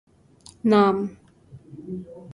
[0.63, 0.97] نام؟